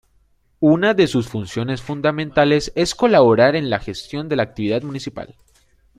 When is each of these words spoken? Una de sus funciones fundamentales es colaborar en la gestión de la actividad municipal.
Una 0.61 0.95
de 0.95 1.05
sus 1.05 1.29
funciones 1.29 1.83
fundamentales 1.83 2.71
es 2.73 2.95
colaborar 2.95 3.55
en 3.55 3.69
la 3.69 3.77
gestión 3.77 4.29
de 4.29 4.35
la 4.35 4.41
actividad 4.41 4.81
municipal. 4.81 5.35